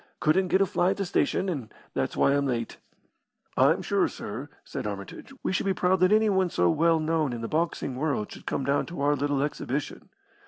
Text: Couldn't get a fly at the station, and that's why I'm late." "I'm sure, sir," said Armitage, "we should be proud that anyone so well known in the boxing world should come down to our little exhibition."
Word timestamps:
Couldn't 0.19 0.47
get 0.47 0.61
a 0.61 0.65
fly 0.65 0.89
at 0.89 0.97
the 0.97 1.05
station, 1.05 1.47
and 1.47 1.71
that's 1.93 2.17
why 2.17 2.33
I'm 2.33 2.47
late." 2.47 2.77
"I'm 3.55 3.83
sure, 3.83 4.07
sir," 4.07 4.49
said 4.63 4.87
Armitage, 4.87 5.31
"we 5.43 5.53
should 5.53 5.67
be 5.67 5.75
proud 5.75 5.99
that 5.99 6.11
anyone 6.11 6.49
so 6.49 6.71
well 6.71 6.99
known 6.99 7.33
in 7.33 7.41
the 7.41 7.47
boxing 7.47 7.95
world 7.95 8.31
should 8.31 8.47
come 8.47 8.63
down 8.65 8.87
to 8.87 9.01
our 9.01 9.15
little 9.15 9.43
exhibition." 9.43 10.09